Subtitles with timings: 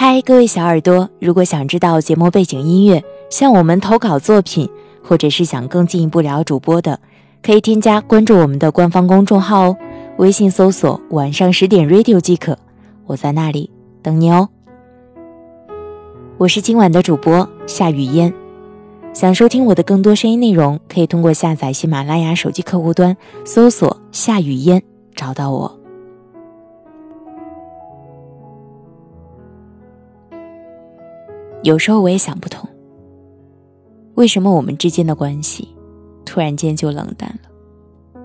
[0.00, 4.70] 嗨，各位小耳朵，如果想知道节目背景音乐，向我们投稿作品，
[5.02, 7.00] 或者是想更进一步聊主播的，
[7.42, 9.76] 可以添加关注我们的官方公众号哦，
[10.18, 12.56] 微信搜索“晚上十点 radio” 即可，
[13.06, 14.48] 我在那里等你哦。
[16.36, 18.32] 我是今晚的主播夏雨嫣，
[19.12, 24.80] 想收听我的更多声音内容，可以通过下载喜马拉雅手机客户端搜索“夏雨嫣”
[25.16, 25.76] 找到我。
[31.68, 32.66] 有时候我也想不通，
[34.14, 35.68] 为什么我们之间的关系
[36.24, 38.20] 突然间就冷淡了？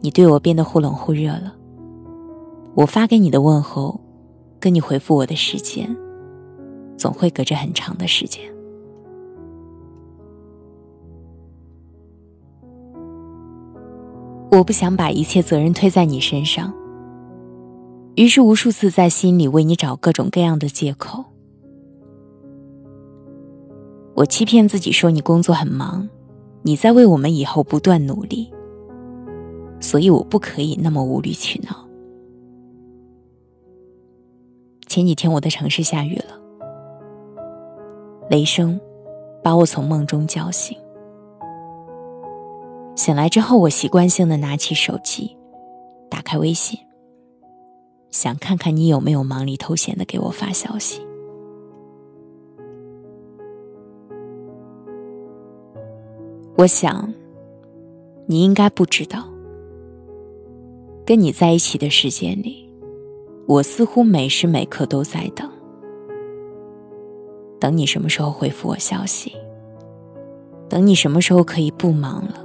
[0.00, 1.54] 你对我变得忽冷忽热了，
[2.74, 4.00] 我发给你的问候，
[4.58, 5.94] 跟你回复我的时间，
[6.96, 8.42] 总会隔着很长的时间。
[14.50, 16.72] 我不想把一切责任推在你身上，
[18.14, 21.35] 于是无数次在心里为你找各种各样的借口。
[24.16, 26.08] 我欺骗自己说你工作很忙，
[26.62, 28.50] 你在为我们以后不断努力，
[29.78, 31.86] 所以我不可以那么无理取闹。
[34.86, 36.40] 前几天我的城市下雨了，
[38.30, 38.80] 雷声
[39.44, 40.74] 把我从梦中叫醒。
[42.94, 45.36] 醒来之后，我习惯性的拿起手机，
[46.08, 46.80] 打开微信，
[48.10, 51.06] 想看看你有没有忙里偷闲的给我发消息。
[56.58, 57.12] 我想，
[58.24, 59.24] 你应该不知道，
[61.04, 62.66] 跟你在一起的时间里，
[63.46, 65.50] 我似乎每时每刻都在等，
[67.60, 69.32] 等你什么时候回复我消息，
[70.66, 72.42] 等你什么时候可以不忙了，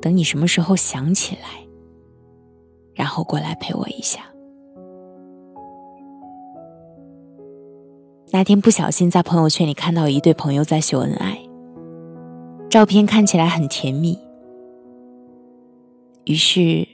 [0.00, 1.66] 等你什么时候想起来，
[2.94, 4.20] 然后过来陪我一下。
[8.32, 11.49] 那天不小心在朋友圈里看到一对朋友在秀恩爱。
[12.70, 14.16] 照片看起来很甜蜜，
[16.24, 16.86] 于是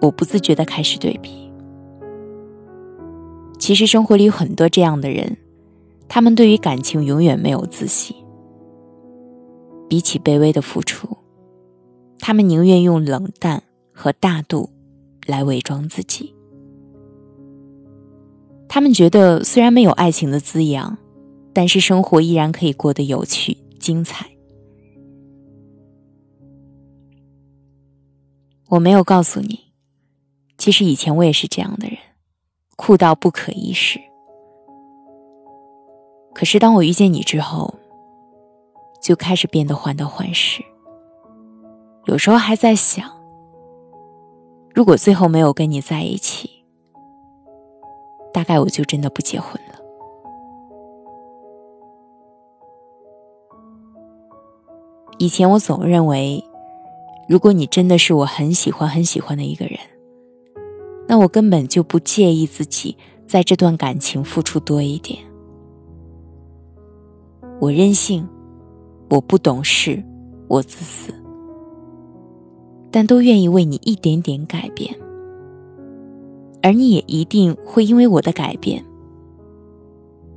[0.00, 1.48] 我不自觉的开始对比。
[3.56, 5.36] 其实生活里有很多这样的人，
[6.08, 8.16] 他们对于感情永远没有自信。
[9.88, 11.18] 比起卑微的付出，
[12.18, 13.62] 他们宁愿用冷淡
[13.92, 14.70] 和大度
[15.24, 16.34] 来伪装自己。
[18.68, 20.98] 他们觉得虽然没有爱情的滋养，
[21.52, 24.33] 但是生活依然可以过得有趣精彩。
[28.74, 29.72] 我没有告诉你，
[30.58, 31.96] 其实以前我也是这样的人，
[32.74, 34.00] 酷到不可一世。
[36.34, 37.72] 可是当我遇见你之后，
[39.00, 40.60] 就开始变得患得患失。
[42.06, 43.08] 有时候还在想，
[44.74, 46.50] 如果最后没有跟你在一起，
[48.32, 49.78] 大概我就真的不结婚了。
[55.18, 56.44] 以前我总认为。
[57.28, 59.78] 如果你真的是我很喜欢很喜欢的一个人，
[61.08, 62.96] 那我根本就不介意自己
[63.26, 65.18] 在这段感情付出多一点。
[67.60, 68.28] 我任性，
[69.08, 70.02] 我不懂事，
[70.48, 71.14] 我自私，
[72.90, 74.94] 但都愿意为你一点点改变，
[76.62, 78.84] 而你也一定会因为我的改变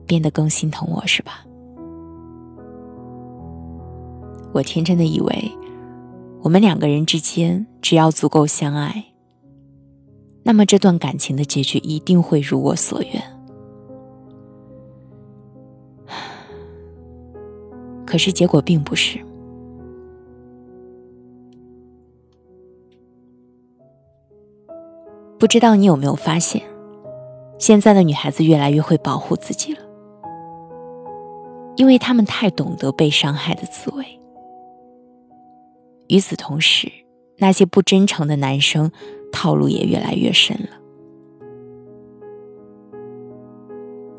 [0.05, 1.43] 变得更心疼我，是吧？
[4.53, 5.51] 我天真的以为。
[6.41, 9.05] 我们两个人之间，只要足够相爱，
[10.43, 13.21] 那么这段感情的结局一定会如我所愿。
[18.05, 19.19] 可是结果并不是。
[25.37, 26.63] 不知道你有没有发现，
[27.59, 29.81] 现在的女孩子越来越会保护自己了，
[31.75, 34.16] 因为她们太懂得被伤害的滋味。
[36.07, 36.91] 与此同时，
[37.37, 38.91] 那些不真诚的男生
[39.31, 40.69] 套路也越来越深了。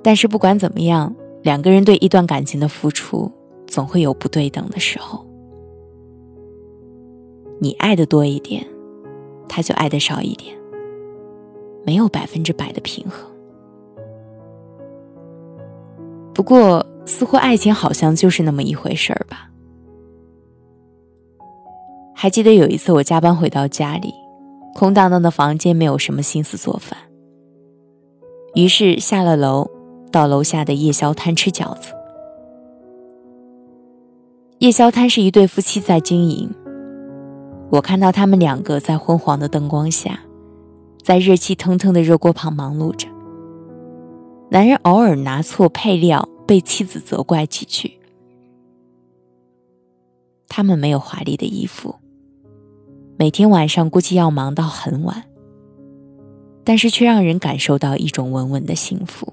[0.03, 3.31] 但是不管怎么样，两个人对一段感情的付出
[3.67, 5.27] 总会有不对等的时候。
[7.61, 8.65] 你爱的多一点，
[9.49, 10.57] 他就爱的少一点，
[11.85, 13.29] 没有百分之百的平衡。
[16.33, 19.48] 不过，似乎爱情好像就是那么一回事儿吧。
[22.20, 24.12] 还记得有一次我加班回到家里，
[24.75, 26.99] 空荡荡的房间，没有什么心思做饭。
[28.56, 29.70] 于是下了楼，
[30.11, 31.93] 到楼下的夜宵摊吃饺子。
[34.59, 36.53] 夜宵摊是一对夫妻在经营，
[37.70, 40.19] 我看到他们两个在昏黄的灯光下，
[41.00, 43.06] 在热气腾腾的热锅旁忙碌着。
[44.50, 47.93] 男人偶尔拿错配料，被妻子责怪几句。
[50.49, 51.94] 他们没有华丽的衣服，
[53.19, 55.25] 每天晚上估计要忙到很晚，
[56.62, 59.32] 但是却让人感受到一种稳稳的幸福。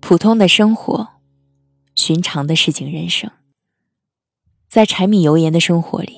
[0.00, 1.06] 普通的生活，
[1.94, 3.30] 寻常的市井人生，
[4.66, 6.16] 在柴米油盐的生活里，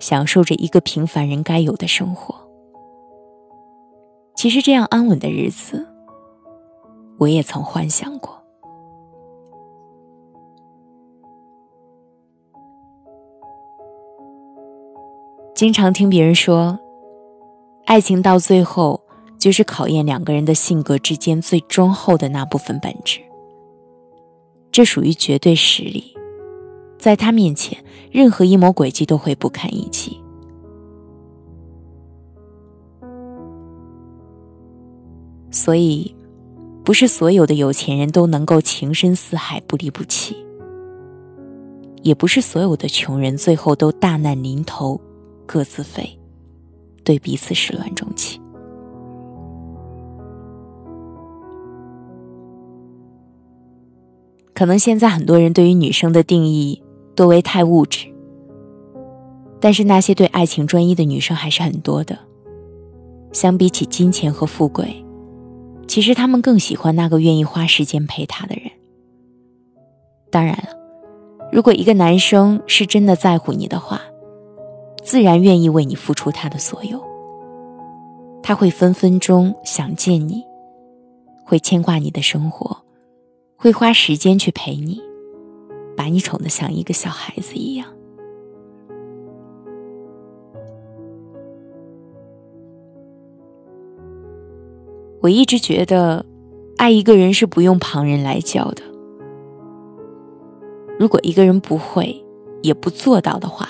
[0.00, 2.34] 享受着一个平凡人该有的生活。
[4.34, 5.86] 其实这样安稳的日子，
[7.18, 8.41] 我也曾幻想过。
[15.62, 16.76] 经常听别人说，
[17.86, 19.00] 爱情到最后。
[19.38, 23.20] 就是考验两个人的性格之间最忠厚的那部分本质，
[24.72, 26.16] 这属于绝对实力，
[26.98, 27.78] 在他面前，
[28.10, 30.20] 任何阴谋诡计都会不堪一击。
[35.50, 36.14] 所以，
[36.84, 40.36] 不是所有的有钱人都能够情深似海、不离不弃，
[42.02, 45.00] 也不是所有的穷人最后都大难临头
[45.46, 46.18] 各自飞，
[47.04, 48.40] 对彼此始乱终弃。
[54.54, 56.82] 可能现在很多人对于女生的定义
[57.16, 58.06] 多为太物质，
[59.60, 62.18] 但是那些对爱情专一的女生还是很多的。
[63.32, 65.04] 相比起金钱和富贵，
[65.88, 68.70] 其实她们更喜欢那个愿意花时间陪她的人。
[70.30, 70.68] 当然了，
[71.50, 74.02] 如果一个男生是真的在乎你的话，
[75.12, 76.98] 自然愿意为你付出他的所有。
[78.42, 80.42] 他会分分钟想见你，
[81.44, 82.78] 会牵挂你的生活。
[83.58, 85.02] 会花时间去陪你，
[85.94, 87.86] 把你宠得像一个小孩子一样。
[95.20, 96.24] 我一直觉得，
[96.78, 98.82] 爱一个人是不用旁人来教的。
[100.98, 102.24] 如果一个人不会，
[102.62, 103.68] 也不做到的话，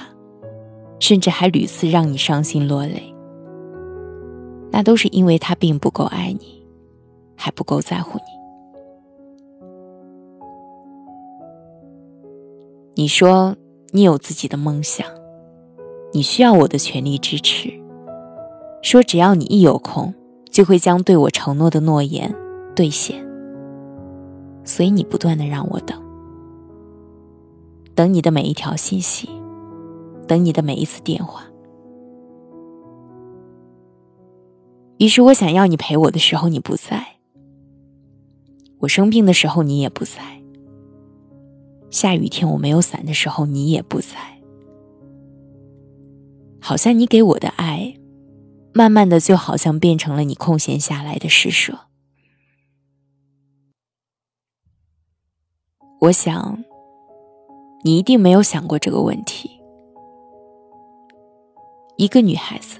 [1.03, 3.13] 甚至还屡次让你伤心落泪，
[4.71, 6.65] 那都是因为他并不够爱你，
[7.35, 8.25] 还不够在乎你。
[12.95, 13.57] 你说
[13.91, 15.05] 你有自己的梦想，
[16.13, 17.69] 你需要我的全力支持。
[18.81, 20.15] 说只要你一有空，
[20.53, 22.33] 就会将对我承诺的诺言
[22.77, 23.27] 兑现。
[24.63, 26.01] 所以你不断的让我等，
[27.93, 29.29] 等你的每一条信息，
[30.27, 31.45] 等你的每一次电话。
[34.99, 37.17] 于是我想要你陪我的时候你不在，
[38.79, 40.21] 我生病的时候你也不在。
[41.91, 44.17] 下雨天我没有伞的时候，你也不在。
[46.61, 47.97] 好像你给我的爱，
[48.73, 51.81] 慢慢的就好像变成了你空闲下来的施舍。
[56.01, 56.65] 我想，
[57.85, 59.51] 你一定没有想过这个问题：
[61.97, 62.79] 一个女孩子，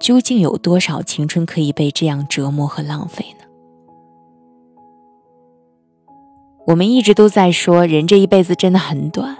[0.00, 3.44] 究竟有多少青春可以被这样折磨和浪费呢？
[6.66, 9.36] 我们一直都在说，人这一辈子真的很短，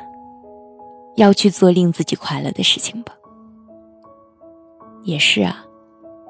[1.16, 3.14] 要去做令自己快乐的事情吧。
[5.02, 5.64] 也是啊，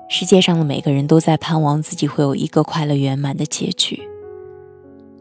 [0.08, 4.08] 世界上的每个人都在盼望自己会有一个快乐圆满的结局，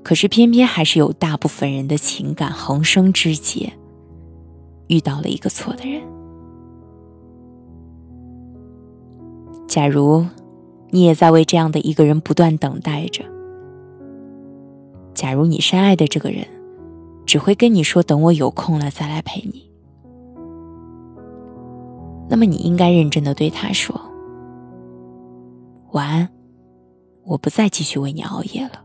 [0.03, 3.73] 可是偏偏还是有大部分人的情感横生枝节，
[4.87, 6.01] 遇到了一个错的人。
[9.73, 10.23] 假如
[10.91, 13.25] 你也在为这样的一个人不断等待着。
[15.15, 16.45] 假如你深爱的这个人，
[17.25, 19.67] 只会跟你说“等我有空了再来陪你”，
[22.29, 23.99] 那么你应该认真的对他说
[25.93, 26.29] ：“晚安，
[27.23, 28.83] 我不再继续为你熬夜了。”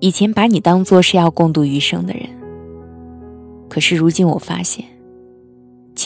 [0.00, 2.28] 以前把你当做是要共度余生的人，
[3.68, 4.84] 可是如今我发现，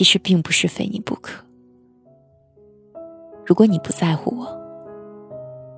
[0.01, 1.45] 其实并不是非你不可。
[3.45, 4.47] 如果你不在乎我，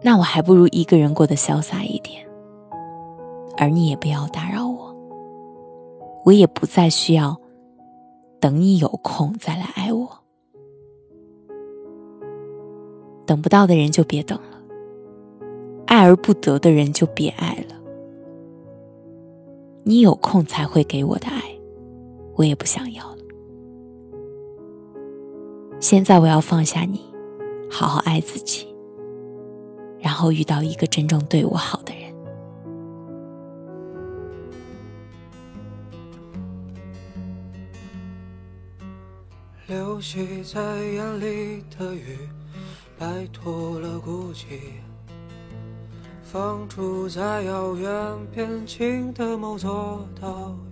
[0.00, 2.24] 那我还不如一个人过得潇洒一点，
[3.58, 4.96] 而你也不要打扰我，
[6.24, 7.36] 我也不再需要
[8.38, 10.08] 等你有空再来爱我。
[13.26, 14.62] 等不到的人就别等了，
[15.86, 17.74] 爱而不得的人就别爱了。
[19.82, 21.42] 你有空才会给我的爱，
[22.36, 23.21] 我也不想要了。
[25.82, 27.00] 现在我要放下你，
[27.68, 28.72] 好好爱自己。
[30.00, 32.14] 然后遇到一个真正对我好的人。
[39.66, 42.16] 流泻在眼里的雨，
[42.96, 44.60] 摆脱了孤寂，
[46.22, 47.92] 放逐在遥远
[48.32, 50.54] 边境的某座岛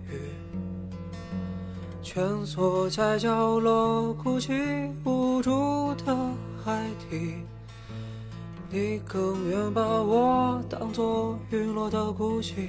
[2.13, 4.51] 蜷缩在角落哭泣
[5.05, 6.13] 无助的
[6.61, 7.35] 海底。
[8.69, 12.67] 你更愿把我当作陨落的孤星，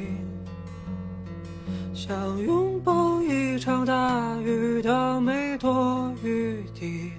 [1.93, 7.11] 想拥抱一场大雨的每朵雨滴，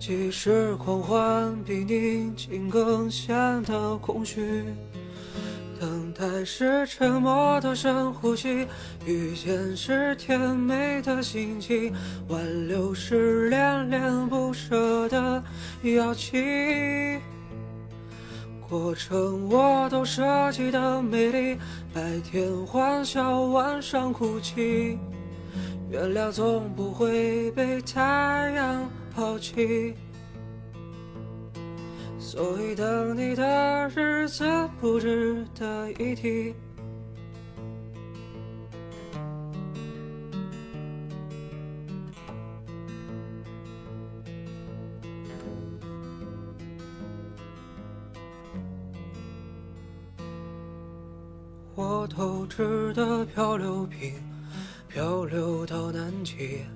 [0.00, 4.64] 即使狂欢比宁静更显得空虚。
[6.18, 8.66] 等待是沉默的深呼吸，
[9.04, 11.92] 遇见是甜美的心情，
[12.28, 15.42] 挽留是恋恋不舍的
[15.82, 17.20] 邀请。
[18.66, 21.58] 过程我都设计的美丽，
[21.92, 24.98] 白天欢笑，晚上哭泣。
[25.90, 29.94] 原谅总不会被太阳抛弃，
[32.28, 34.44] 所以等你的日子
[34.80, 36.52] 不值得一提。
[51.76, 54.14] 我透支的漂流瓶，
[54.88, 56.66] 漂流到南极。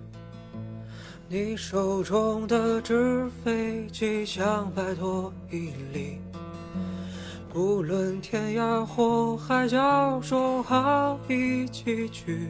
[1.33, 6.19] 你手中的纸飞机想摆脱引力，
[7.55, 12.49] 无论天涯或海角，说好一起去。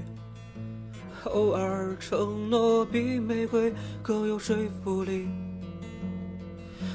[1.25, 3.71] 偶尔承诺比玫瑰
[4.03, 5.29] 更有说服力，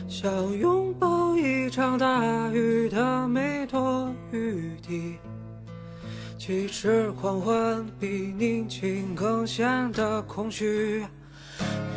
[0.08, 5.18] 想拥抱一场大雨的每朵雨滴。
[6.36, 11.06] 即使狂欢比宁静更显得空虚，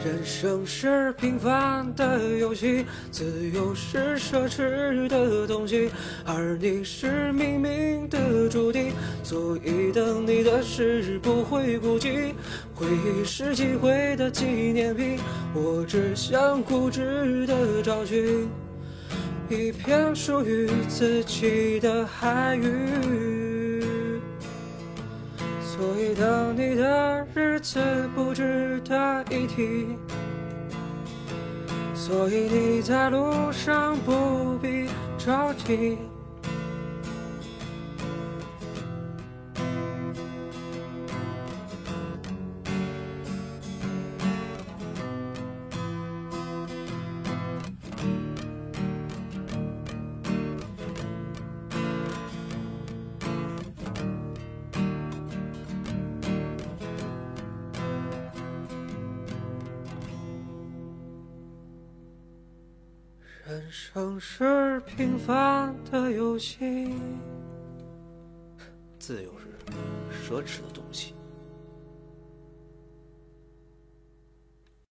[0.05, 5.91] 人生是平凡的游戏，自由是奢侈的东西，
[6.25, 8.93] 而你是命运的注定，
[9.25, 12.33] 所以等你的事不会孤寂，
[12.75, 15.19] 回忆是机会的纪念品，
[15.53, 18.49] 我只想固执的找寻
[19.49, 23.28] 一片属于自己的海域。
[25.79, 27.79] 所以等你的日子
[28.13, 29.87] 不值得一提，
[31.95, 35.97] 所以你在路上不必着急。
[63.49, 66.93] 人生是平凡的游戏，
[68.99, 70.78] 自由是奢侈的。